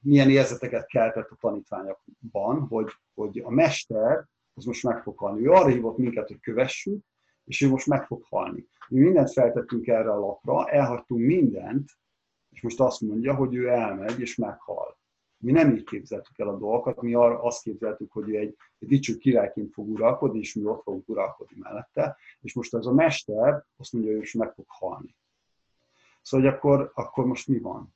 [0.00, 5.46] milyen érzeteket keltett a tanítványokban, hogy, hogy a mester az most meg fog halni.
[5.46, 7.04] Ő arra hívott minket, hogy kövessük,
[7.44, 8.68] és ő most meg fog halni.
[8.88, 11.90] Mi mindent feltettünk erre a lapra, elhagytunk mindent,
[12.50, 14.98] és most azt mondja, hogy ő elmegy és meghal.
[15.36, 18.88] Mi nem így képzeltük el a dolgokat, mi arra azt képzeltük, hogy ő egy, egy
[18.88, 23.64] dicső királyként fog uralkodni, és mi ott fogunk uralkodni mellette, és most ez a mester
[23.76, 25.16] azt mondja, hogy ő is meg fog halni.
[26.24, 27.94] Szóval, hogy akkor, akkor most mi van?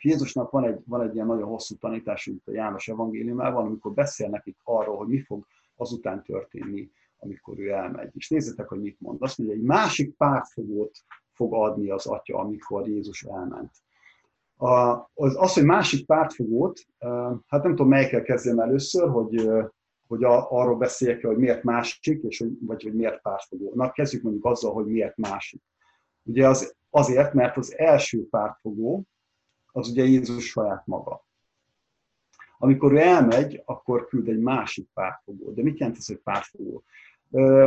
[0.00, 4.28] Jézusnak van egy, van egy ilyen nagyon hosszú tanítás, mint a János evangéliumában, amikor beszél
[4.28, 8.10] nekik arról, hogy mi fog azután történni, amikor ő elmegy.
[8.14, 9.22] És nézzétek, hogy mit mond.
[9.22, 10.98] Azt mondja, egy másik pártfogót
[11.32, 13.70] fog adni az atya, amikor Jézus elment.
[14.56, 16.80] Az, az, hogy másik pártfogót,
[17.46, 19.48] hát nem tudom, melyikkel kezdjem először, hogy,
[20.06, 23.72] hogy a, arról beszéljek hogy miért másik, és hogy, vagy hogy miért pártfogó.
[23.74, 25.62] Na, kezdjük mondjuk azzal, hogy miért másik.
[26.28, 29.02] Ugye az, azért, mert az első pártfogó,
[29.72, 31.26] az ugye Jézus saját maga.
[32.58, 35.52] Amikor ő elmegy, akkor küld egy másik pártfogó.
[35.52, 36.82] De mit jelent ez, hogy pártfogó?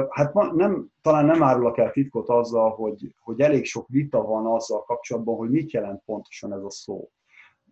[0.09, 4.83] Hát nem, talán nem árulok el titkot azzal, hogy, hogy elég sok vita van azzal
[4.83, 7.09] kapcsolatban, hogy mit jelent pontosan ez a szó.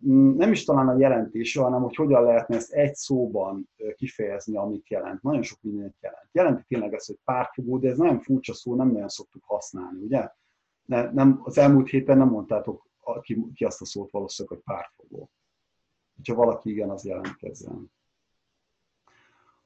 [0.06, 4.88] Mm, nem is talán a jelentése, hanem hogy hogyan lehetne ezt egy szóban kifejezni, amit
[4.88, 5.22] jelent.
[5.22, 6.28] Nagyon sok mindent jelent.
[6.32, 10.30] Jelenti tényleg ezt, hogy pártfogó, de ez nagyon furcsa szó, nem nagyon szoktuk használni, ugye?
[10.90, 12.86] Ne, nem, az elmúlt héten nem mondtátok
[13.20, 15.30] ki, ki azt a szót valószínűleg, hogy pártfogó.
[16.28, 17.92] Ha valaki igen, az jelentkezzen.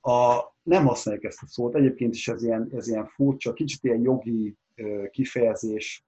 [0.00, 4.00] A, nem használják ezt a szót, egyébként is ez ilyen, ez ilyen furcsa, kicsit ilyen
[4.00, 4.56] jogi
[5.10, 6.06] kifejezés,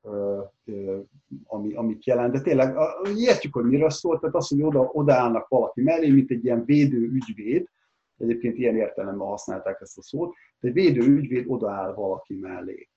[1.44, 2.76] ami, amit jelent, de tényleg
[3.16, 6.98] értjük, hogy miről szól, tehát az, hogy oda, odaállnak valaki mellé, mint egy ilyen védő
[6.98, 7.68] ügyvéd,
[8.18, 12.88] egyébként ilyen értelemben használták ezt a szót, de egy védő ügyvéd odaáll valaki mellé.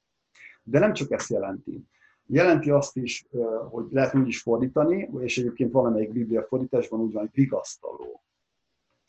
[0.63, 1.83] De nem csak ezt jelenti.
[2.31, 3.25] Jelenti azt is,
[3.69, 8.23] hogy lehet úgy is fordítani, és egyébként valamelyik biblia fordításban úgy van, hogy vigasztaló.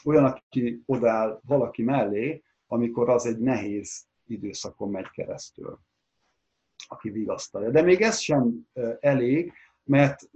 [0.05, 5.79] Olyan, aki odáll valaki mellé, amikor az egy nehéz időszakon megy keresztül,
[6.89, 7.71] aki vigasztalja.
[7.71, 8.69] De még ez sem
[9.01, 9.53] elég,
[9.85, 10.29] mert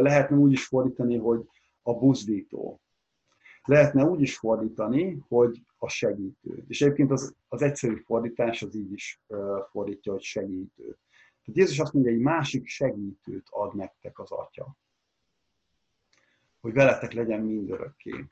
[0.00, 1.48] lehetne úgy is fordítani, hogy
[1.82, 2.80] a buzdító.
[3.64, 6.64] Lehetne úgy is fordítani, hogy a segítő.
[6.68, 9.20] És egyébként az, az egyszerű fordítás az így is
[9.70, 10.98] fordítja, hogy segítő.
[11.52, 14.76] Tehát Jézus azt mondja, egy másik segítőt ad nektek az Atya.
[16.60, 18.26] Hogy veletek legyen mindörökké.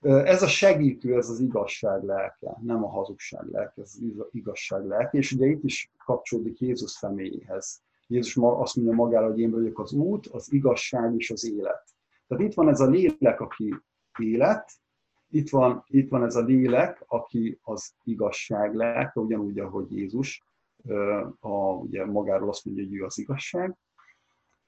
[0.00, 5.18] Ez a segítő, ez az igazság lelke, nem a hazugság lelke, ez az igazság lelke.
[5.18, 7.82] És ugye itt is kapcsolódik Jézus személyéhez.
[8.06, 11.84] Jézus azt mondja magára, hogy én vagyok az út, az igazság és az élet.
[12.26, 13.74] Tehát itt van ez a lélek, aki
[14.18, 14.70] élet,
[15.30, 20.42] itt van, itt van ez a lélek, aki az igazság lelke, ugyanúgy, ahogy Jézus
[21.40, 23.76] a, ugye magáról azt mondja, hogy ő az igazság.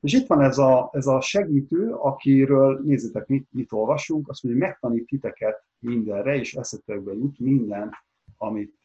[0.01, 4.63] És itt van ez a, ez a segítő, akiről nézzétek, mit, mit olvasunk, azt mondja,
[4.63, 7.91] hogy megtanít titeket mindenre, és eszetekbe jut minden,
[8.37, 8.79] amit,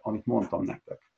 [0.00, 1.10] amit mondtam nektek.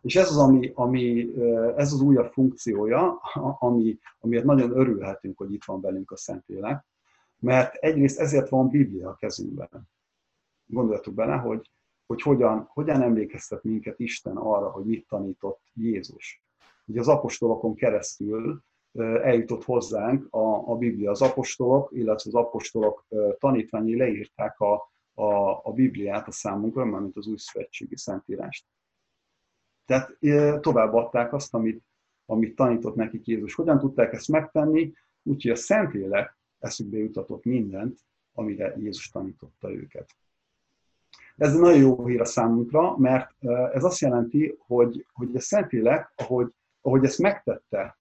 [0.00, 1.30] És ez az, ami, ami,
[1.76, 3.20] ez az újabb funkciója,
[3.58, 6.84] ami, amiért nagyon örülhetünk, hogy itt van velünk a Szentlélek,
[7.38, 9.88] mert egyrészt ezért van Biblia a kezünkben.
[10.66, 11.70] Gondoljatok bele, hogy
[12.08, 16.42] hogy hogyan, hogyan emlékeztet minket Isten arra, hogy mit tanított Jézus.
[16.86, 18.62] Ugye az apostolokon keresztül
[18.98, 21.10] eljutott hozzánk a, a Biblia.
[21.10, 23.06] Az apostolok, illetve az apostolok
[23.38, 28.66] tanítványai leírták a, a, a Bibliát a számunkra, mint az új szövetségi szentírást.
[29.84, 30.18] Tehát
[30.60, 31.84] továbbadták azt, amit,
[32.26, 33.54] amit tanított nekik Jézus.
[33.54, 34.92] Hogyan tudták ezt megtenni?
[35.22, 38.00] Úgyhogy a Szentlélek eszükbe jutatott mindent,
[38.32, 40.16] amire Jézus tanította őket.
[41.38, 46.52] Ez nagyon jó hír a számunkra, mert ez azt jelenti, hogy, hogy a Szentlélek, ahogy,
[46.80, 47.98] ahogy ezt megtette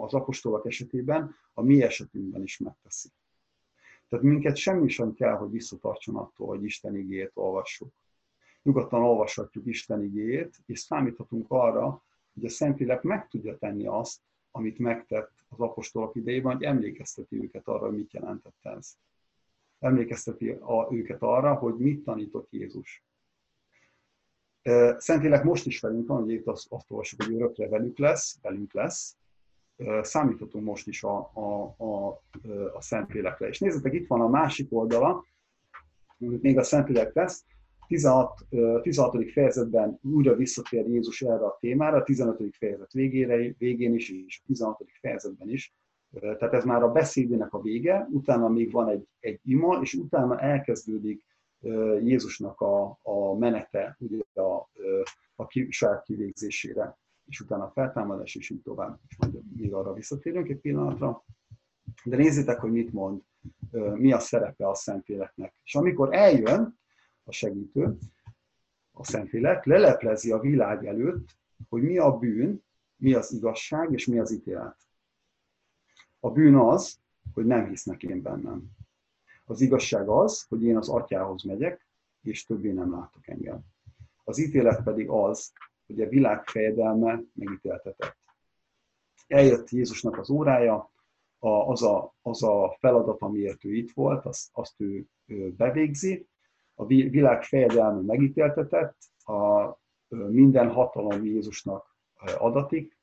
[0.00, 3.08] az apostolok esetében, a mi esetünkben is megteszi.
[4.08, 7.92] Tehát minket semmi sem kell, hogy visszatartson attól, hogy Isten igét olvassuk.
[8.62, 12.02] Nyugodtan olvashatjuk Isten igét, és számíthatunk arra,
[12.34, 17.68] hogy a Szentlélek meg tudja tenni azt, amit megtett az apostolok idejében, hogy emlékezteti őket
[17.68, 18.96] arra, hogy mit jelentett ez
[19.78, 23.04] emlékezteti a, őket arra, hogy mit tanított Jézus.
[24.96, 28.72] Szentlélek most is velünk van, hogy itt azt, azt olvasjuk, hogy örökre velük lesz, velünk
[28.72, 29.16] lesz.
[30.00, 32.08] Számíthatunk most is a, a, a,
[32.72, 33.48] a Szentlélekre.
[33.48, 35.24] És nézzétek, itt van a másik oldala,
[36.18, 37.44] még a Szentlélek lesz,
[37.86, 38.46] 16,
[38.82, 39.30] 16.
[39.30, 42.56] fejezetben újra visszatér Jézus erre a témára, a 15.
[42.56, 44.84] fejezet végére, végén is, és a 16.
[45.00, 45.74] fejezetben is
[46.20, 50.40] tehát ez már a beszédének a vége, utána még van egy, egy ima, és utána
[50.40, 51.24] elkezdődik
[52.02, 54.70] Jézusnak a, a menete ugye a,
[55.36, 58.98] a ki, saját kivégzésére, és utána a feltámadás, és így tovább.
[59.08, 61.24] És majd még arra visszatérünk egy pillanatra.
[62.04, 63.22] De nézzétek, hogy mit mond,
[63.94, 65.54] mi a szerepe a Szentléleknek.
[65.64, 66.78] És amikor eljön
[67.24, 67.96] a segítő,
[68.92, 71.28] a Szentlélek, leleplezi a világ előtt,
[71.68, 72.64] hogy mi a bűn,
[72.96, 74.87] mi az igazság, és mi az ítélet.
[76.20, 76.98] A bűn az,
[77.34, 78.62] hogy nem hisznek én bennem.
[79.44, 81.86] Az igazság az, hogy én az atyához megyek,
[82.22, 83.60] és többé nem látok engem.
[84.24, 85.52] Az ítélet pedig az,
[85.86, 88.16] hogy a világ fejedelme megítéltetett.
[89.26, 90.92] Eljött Jézusnak az órája,
[91.38, 96.28] az a, az a feladat, amiért ő itt volt, azt, azt ő, ő bevégzi.
[96.74, 99.68] A világ fejedelme megítéltetett, a,
[100.08, 101.96] minden hatalom Jézusnak
[102.38, 102.97] adatik,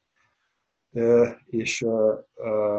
[1.46, 1.86] és,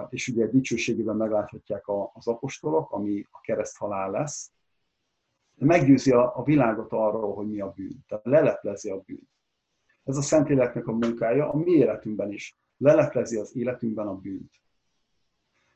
[0.08, 4.50] és ugye dicsőségében megláthatják az apostolok, ami a kereszthalál lesz.
[5.54, 8.04] Meggyőzi a, a világot arról, hogy mi a bűn.
[8.08, 9.28] Tehát leleplezi a bűnt.
[10.04, 12.58] Ez a Szentléleknek a munkája a mi életünkben is.
[12.76, 14.50] Leleplezi az életünkben a bűnt.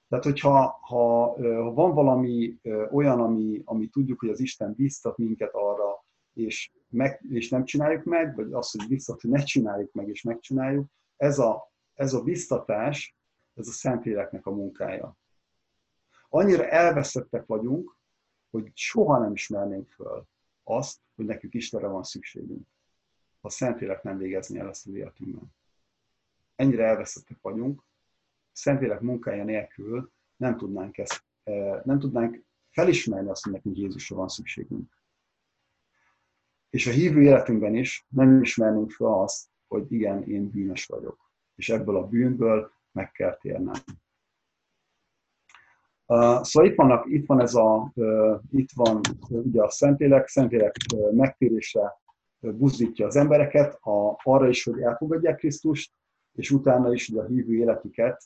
[0.09, 2.59] Tehát, hogyha ha, ha van valami
[2.90, 8.05] olyan, ami, ami tudjuk, hogy az Isten biztat minket arra, és, meg, és nem csináljuk
[8.05, 11.69] meg, vagy azt, hogy biztat, hogy ne csináljuk meg, és megcsináljuk, ez a,
[12.00, 13.16] ez a biztatás,
[13.54, 15.16] ez a Szentléleknek a munkája.
[16.28, 17.96] Annyira elveszettek vagyunk,
[18.50, 20.26] hogy soha nem ismernénk föl
[20.64, 22.66] azt, hogy nekünk Istenre van szükségünk,
[23.40, 25.54] ha a Szentlélek nem végezni el ezt az életünkben.
[26.56, 27.82] Ennyire elveszettek vagyunk,
[28.52, 34.28] Szentlélek munkája nélkül nem tudnánk ezt, eh, nem tudnánk felismerni azt, hogy nekünk Jézusra van
[34.28, 34.92] szükségünk.
[36.70, 41.30] És a hívő életünkben is nem ismernénk fel azt, hogy igen, én bűnös vagyok.
[41.61, 43.75] És ebből a bűnből meg kell térnem.
[46.40, 47.92] Szóval itt, vannak, itt van ez a,
[48.51, 50.75] itt van ugye a Szentlélek, Szentlélek
[51.11, 51.99] megtérésre
[52.40, 55.92] buzdítja az embereket a, arra is, hogy elfogadják Krisztust,
[56.33, 58.23] és utána is ugye a hívő életüket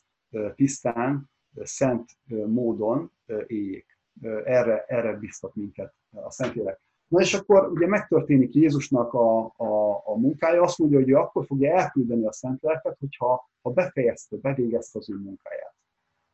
[0.54, 2.10] tisztán, szent
[2.46, 3.12] módon
[3.46, 3.98] éljék.
[4.44, 6.80] Erre, erre biztat minket a Szentlélek.
[7.14, 11.46] Na és akkor ugye megtörténik Jézusnak a, a, a munkája, azt mondja, hogy ő akkor
[11.46, 15.74] fogja elküldeni a Szentléleket, hogyha ha befejezte, bevégezte az ő munkáját.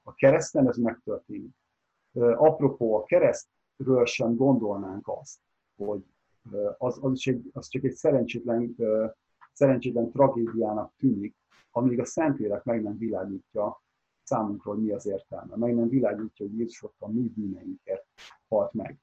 [0.03, 1.55] A kereszten ez megtörténik.
[2.37, 5.39] Apropó a keresztről sem gondolnánk azt,
[5.77, 6.05] hogy
[6.79, 8.77] az, az, is egy, az csak egy szerencsétlen,
[9.53, 11.37] szerencsétlen tragédiának tűnik,
[11.71, 13.83] amíg a Szentlélek meg nem világítja
[14.23, 15.57] számunkra, hogy mi az értelme.
[15.57, 18.07] Meg nem világítja, hogy Jézus ott a mi bűneinket
[18.49, 18.99] halt meg.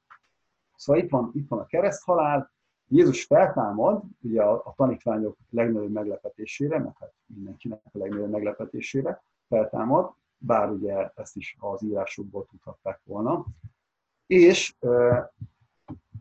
[0.77, 2.51] Szóval itt van, itt van a kereszthalál,
[2.87, 10.13] Jézus feltámad, ugye a, a tanítványok legnagyobb meglepetésére, mert hát mindenkinek a legnagyobb meglepetésére feltámad,
[10.37, 13.45] bár ugye ezt is az írásokból tudhatták volna.
[14.25, 14.75] És,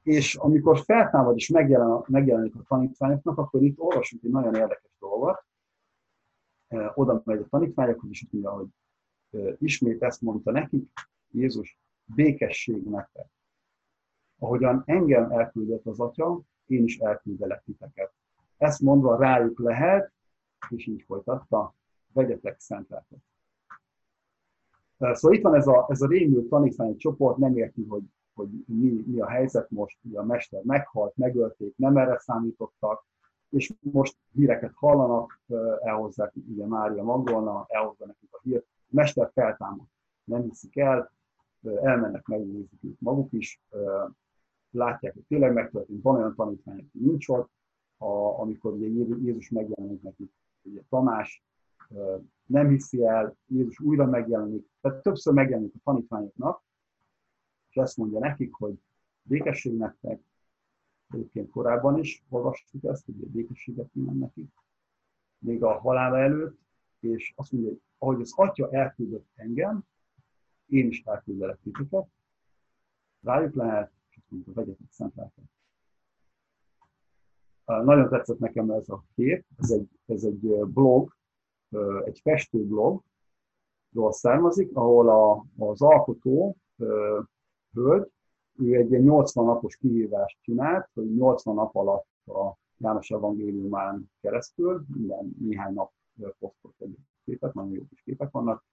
[0.03, 5.45] és amikor feltámad és megjelen, megjelenik a tanítványoknak, akkor itt olvasunk egy nagyon érdekes dolgot.
[6.95, 8.69] Oda megy a tanítványokhoz, és mondja, hogy
[9.59, 10.93] ismét ezt mondta nekik,
[11.31, 11.79] Jézus,
[12.15, 13.36] békesség nektek.
[14.39, 18.13] Ahogyan engem elküldött az Atya, én is elküldelek titeket.
[18.57, 20.13] Ezt mondva rájuk lehet,
[20.69, 21.75] és így folytatta,
[22.13, 23.19] vegyetek szent lelket.
[24.99, 28.03] Szóval itt van ez a, ez a rémült tanítványi csoport, nem érti, hogy,
[28.35, 33.05] hogy mi, mi a helyzet most, ugye a mester meghalt, megölték, nem erre számítottak,
[33.49, 35.41] és most híreket hallanak,
[35.83, 39.87] elhozzák ugye Mária Magdolna, elhozza nekik a hírt, mester feltámad.
[40.25, 41.13] Nem hiszik el,
[41.83, 43.61] elmennek, megnézik ők maguk is,
[44.77, 46.03] látják, hogy tényleg megtörtént.
[46.03, 47.51] Van olyan tanítvány, aki nincs ott,
[47.97, 48.87] a, amikor ugye
[49.23, 51.45] Jézus megjelenik nekik, ugye Tamás
[52.47, 56.63] nem hiszi el, Jézus újra megjelenik, tehát többször megjelenik a tanítványoknak,
[57.69, 58.75] és ezt mondja nekik, hogy
[59.23, 60.21] békesség nektek,
[61.11, 64.53] egyébként korábban is olvastuk ezt, hogy a békességet kíván nekik,
[65.39, 66.59] még a halála előtt,
[67.01, 69.85] és azt mondja, hogy ahogy az atya elküldött engem,
[70.67, 72.09] én is elküldelek titeket,
[73.23, 73.93] rájuk lehet,
[74.31, 75.45] és azt mondta, vegyetek szent lelket.
[77.65, 81.17] Nagyon tetszett nekem ez a kép, ez egy, ez egy blog,
[82.05, 83.03] egy festőblogról
[84.11, 86.57] származik, ahol a, az alkotó
[87.73, 88.11] hölgy,
[88.59, 94.85] ő egy ilyen 80 napos kihívást csinált, hogy 80 nap alatt a János evangéliumán keresztül,
[94.95, 95.93] minden néhány nap
[96.39, 98.65] posztolt egy képet, nagyon jó kis képek vannak.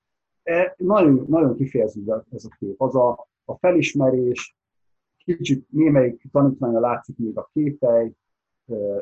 [0.43, 2.81] E, nagyon, nagyon kifejező ez a kép.
[2.81, 4.57] Az a, a felismerés,
[5.23, 8.15] kicsit némelyik tanítványa látszik még a képei,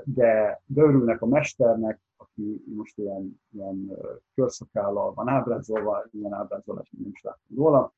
[0.03, 3.91] de, de örülnek a mesternek, aki most ilyen, ilyen
[4.35, 7.93] körszakállal van ábrázolva, ilyen ábrázolás nem is láttam róla.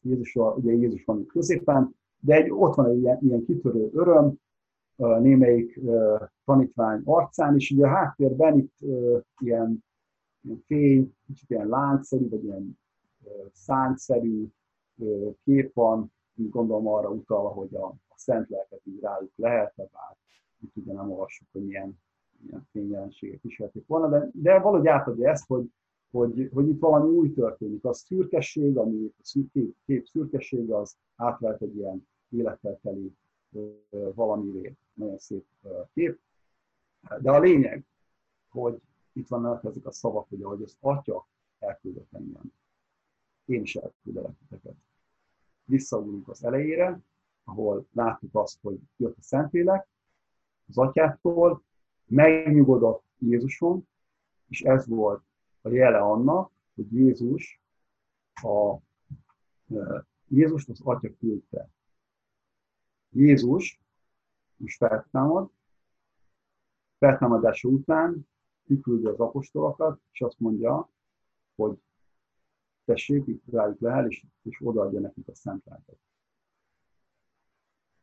[0.00, 4.34] Jézus, ugye Jézus van itt középen, de egy, ott van egy ilyen, ilyen kitörő öröm,
[4.96, 5.80] némelyik
[6.44, 8.74] tanítvány arcán, és ugye a háttérben itt
[9.38, 9.84] ilyen,
[10.42, 12.78] ilyen fény, kicsit ilyen láncszerű, vagy ilyen
[13.52, 14.46] szányszerű
[15.44, 20.16] kép van, gondolom arra utal, hogy a, a szent lelket így rájuk lehet, bár
[20.60, 21.98] itt ugye nem olvassuk, hogy milyen,
[22.38, 25.70] milyen fényjelenségek kísérték volna, de, de valahogy átadja ezt, hogy,
[26.10, 27.84] hogy, hogy itt valami új történik.
[27.84, 33.16] A szürkesség, ami a szür, kép, kép szürkesség, az átvált egy ilyen élettel teli
[34.14, 34.76] valamivé.
[34.92, 35.44] Nagyon szép
[35.94, 36.20] kép.
[37.20, 37.84] De a lényeg,
[38.50, 38.80] hogy
[39.12, 42.52] itt vannak ezek a szavak, hogy ahogy az Atya elküldött engem,
[43.44, 44.74] én is elküldelek titeket.
[45.66, 47.00] Visszaugunk az elejére,
[47.44, 49.88] ahol látjuk azt, hogy jött a Szentlélek,
[50.68, 51.62] az atyától,
[52.06, 53.88] megnyugodott Jézuson,
[54.48, 55.22] és ez volt
[55.62, 57.60] a jele annak, hogy Jézus
[58.34, 58.76] a,
[60.28, 61.68] Jézust az atya küldte.
[63.10, 63.80] Jézus
[64.56, 65.50] most feltámad,
[66.98, 68.28] feltámadása után
[68.64, 70.90] kiküldi az apostolokat, és azt mondja,
[71.54, 71.78] hogy
[72.86, 75.64] tessék, itt rájuk lehel, és, és odaadja nekik a szent.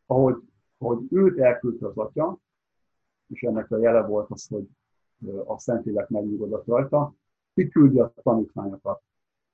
[0.06, 0.36] Ahogy,
[0.78, 2.38] ahogy őt elküldte az atya,
[3.28, 4.68] és ennek a jele volt az, hogy
[5.46, 7.16] a Szentlélek megnyugodott rajta,
[7.54, 9.02] kiküldi a tanítványokat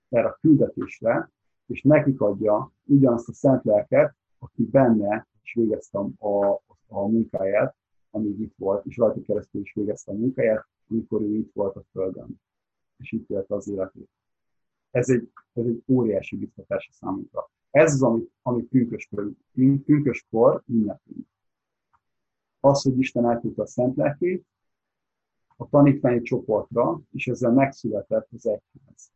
[0.10, 1.32] erre a küldetésre,
[1.66, 6.46] és nekik adja ugyanazt a szent lelket, aki benne is végezte a,
[6.88, 7.76] a, munkáját,
[8.12, 11.84] amíg itt volt, és rajta keresztül is végezte a munkáját, amikor ő itt volt a
[11.92, 12.42] Földön,
[12.98, 14.10] és itt élte az életét.
[14.92, 17.50] Ez egy, ez egy óriási biztatás a számunkra.
[17.72, 19.32] Ez az, amit, amit pünköskor,
[19.86, 21.28] pünköskor ünnepünk.
[22.60, 24.46] Az, hogy Isten elküldte a szent lelkét,
[25.58, 29.12] a tanítványi csoportra, és ezzel megszületett az egyház.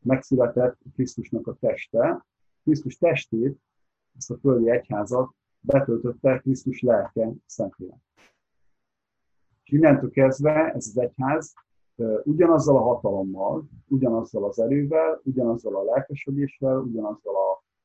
[0.00, 2.26] Megszületett Krisztusnak a teste,
[2.62, 3.60] Krisztus testét,
[4.16, 7.98] ezt a földi egyházat betöltötte Krisztus lelke Szentlélek.
[9.62, 11.54] És innentől kezdve ez az egyház
[12.24, 17.34] ugyanazzal a hatalommal, ugyanazzal az erővel, ugyanazzal a lelkesedéssel, ugyanazzal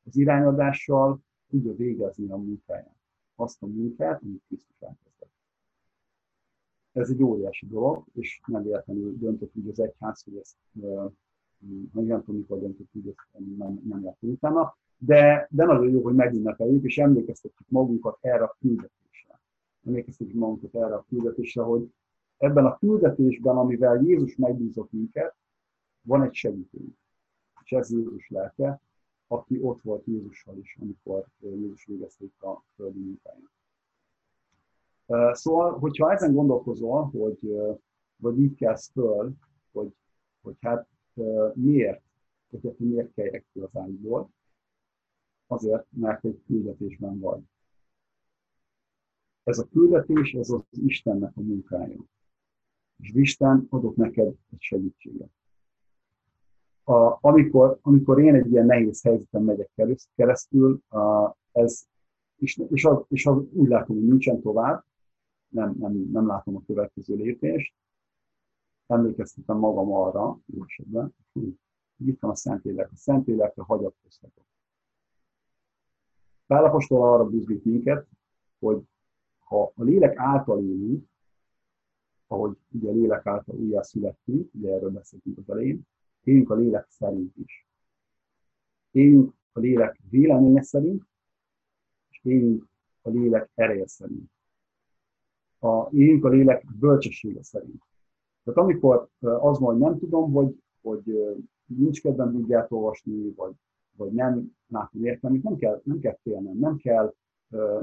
[0.06, 2.96] az irányadással tudja végezni a munkáját.
[3.36, 5.32] Azt a munkát, amit Krisztus elkezdett.
[6.92, 10.56] Ez egy óriási dolog, és nem véletlenül döntött úgy az egyház, hogy ezt,
[11.92, 16.16] nem tudom, mikor döntött úgy, ezt nem, nem láttam utána, de, de nagyon jó, hogy
[16.16, 19.40] megünnepeljük, és emlékeztetjük magunkat erre a küldetésre.
[19.86, 21.90] Emlékeztetjük magunkat erre a küldetésre, hogy
[22.38, 25.36] ebben a küldetésben, amivel Jézus megbízott minket,
[26.02, 26.98] van egy segítőnk.
[27.64, 28.82] És ez Jézus lelke,
[29.28, 33.54] aki ott volt Jézussal is, amikor Jézus végezte itt a földi munkáját.
[35.36, 37.40] Szóval, hogyha ezen gondolkozol, hogy
[38.16, 39.34] vagy így kezd föl,
[39.72, 39.96] hogy,
[40.42, 40.88] hogy hát
[41.54, 42.02] miért,
[42.50, 44.30] hogy hát miért kelljek ki az ágyból,
[45.48, 47.42] azért, mert egy küldetésben vagy.
[49.44, 52.06] Ez a küldetés, ez az Istennek a munkája.
[53.06, 55.30] És Isten adott neked egy segítséget.
[56.84, 59.72] A, amikor, amikor én egy ilyen nehéz helyzeten megyek
[60.16, 61.86] keresztül, a, ez,
[62.36, 64.84] és, és, az, és az úgy látom, hogy nincsen tovább,
[65.48, 67.74] nem, nem, nem látom a következő lépést,
[68.88, 71.58] emlékeztetem magam arra, jó esetben, hogy
[71.98, 72.92] itt van a Szentlélek.
[72.92, 74.46] A Szentlélekre hagyatkoztatok.
[76.48, 78.08] Pálapostól arra buzgít minket,
[78.60, 78.84] hogy
[79.40, 81.08] ha a lélek által élünk,
[82.28, 85.82] ahogy ugye a lélek által újjá születtünk, ugye erről beszéltünk az elején,
[86.24, 87.68] éljünk a lélek szerint is.
[88.92, 91.04] Éljünk a lélek véleménye szerint,
[92.10, 92.68] és éljünk
[93.02, 94.32] a lélek ereje szerint.
[95.60, 97.84] A, éljünk a lélek bölcsessége szerint.
[98.44, 101.04] Tehát amikor az van, hogy nem tudom, hogy, hogy
[101.66, 103.56] nincs kedvem Bibliát olvasni, vagy
[103.98, 107.14] vagy nem látom értelmét, nem kell, nem kell félnem, nem kell,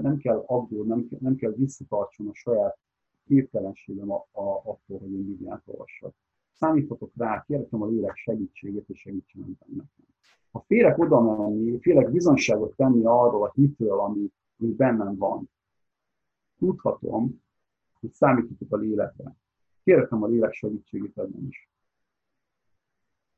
[0.00, 2.78] nem kell aggódni, nem, kell, nem kell visszatartson a saját
[3.26, 6.14] képtelenségem a, a, attól, hogy én Bibliát olvassak.
[6.52, 9.90] Számíthatok rá, kérhetem a lélek segítségét, és segítsen nekem.
[10.50, 15.50] Ha félek oda menni, félek bizonságot tenni arról a hitről, ami, ami bennem van,
[16.58, 17.42] tudhatom,
[18.00, 19.36] hogy számíthatok a lélekre.
[19.84, 21.70] Kérhetem a lélek segítségét ebben is.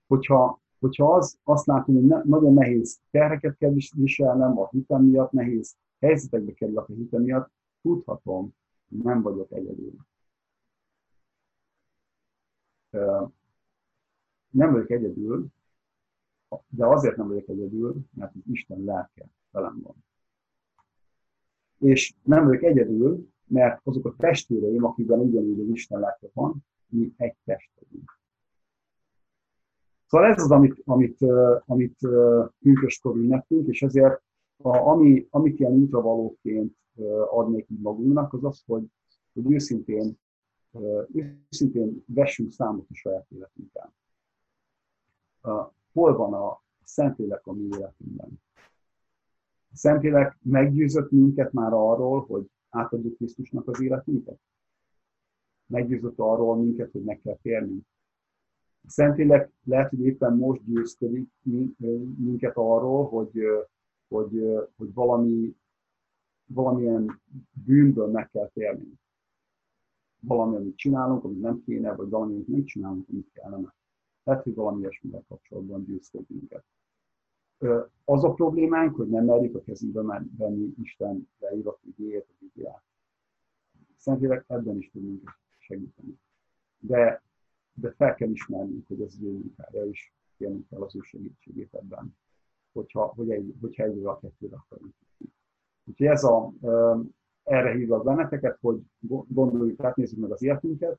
[0.06, 5.32] Hogyha hogyha az, azt látom, hogy ne, nagyon nehéz terheket kell viselnem a hitem miatt,
[5.32, 7.50] nehéz helyzetekbe kerülök a hitem miatt,
[7.82, 8.54] tudhatom,
[9.02, 9.96] nem vagyok egyedül.
[14.50, 15.46] Nem vagyok egyedül,
[16.68, 20.04] de azért nem vagyok egyedül, mert az Isten lelke velem van.
[21.78, 27.12] És nem vagyok egyedül, mert azok a testvéreim, akikben ugyanúgy az Isten lelke van, mi
[27.16, 28.18] egy test vagyunk.
[30.06, 31.20] Szóval ez az, amit, amit,
[31.66, 31.98] amit
[32.58, 34.22] pünköskor ünnepünk, és ezért
[34.56, 36.76] a, ami, amit ilyen útravalóként
[37.30, 38.84] adnék így magunknak, az az, hogy,
[39.32, 40.18] hogy őszintén,
[41.12, 43.94] őszintén vessünk számot a saját életünkben.
[45.92, 48.42] Hol van a Szentlélek a mi életünkben?
[49.70, 54.38] A Szentlélek meggyőzött minket már arról, hogy átadjuk Krisztusnak az életünket?
[55.66, 57.86] Meggyőzött arról minket, hogy meg kell térnünk
[58.86, 61.28] Szentlélek lehet, hogy éppen most győzködik
[62.18, 63.38] minket arról, hogy,
[64.08, 64.42] hogy,
[64.76, 65.56] hogy valami,
[66.54, 67.20] valamilyen
[67.64, 69.00] bűnből meg kell térni.
[70.20, 73.74] Valami, amit csinálunk, amit nem kéne, vagy valami, amit nem csinálunk, amit kellene.
[74.24, 76.64] Lehet, hogy valami ilyesmivel kapcsolatban győzködik minket.
[78.04, 82.82] Az a problémánk, hogy nem merjük a kezünkbe venni Isten leírott igéjét, a Bibliát.
[83.96, 85.22] Szentlélek ebben is tud
[85.58, 86.18] segíteni.
[86.78, 87.22] De
[87.74, 91.74] de fel kell ismernünk, hogy ez az ő munkája, és kérnünk kell az ő segítségét
[91.74, 92.16] ebben,
[92.72, 94.94] hogyha, hogy egy, hogyha egyről a kettőre akarunk.
[95.84, 96.52] Úgyhogy ez a,
[97.42, 98.82] erre hívlak benneteket, hogy
[99.28, 100.98] gondoljuk át, meg az életünket,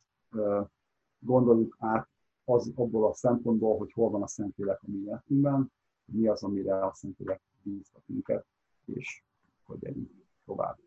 [1.20, 2.08] gondoljuk át
[2.46, 5.72] az abból a szempontból, hogy hol van a Szentlélek a mi életünkben,
[6.06, 8.46] mi az, amire a Szentlélek bíztat minket,
[8.86, 9.24] és
[9.66, 10.14] hogy együtt
[10.46, 10.78] tovább.